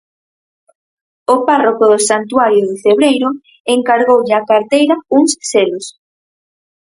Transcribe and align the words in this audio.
O 1.33 1.35
párroco 1.47 1.83
do 1.91 1.99
santuario 2.09 2.61
do 2.69 2.75
Cebreiro 2.83 3.29
encargoulle 3.75 4.33
á 4.39 4.41
carteira 4.51 4.95
uns 5.17 5.31
selos. 5.51 5.85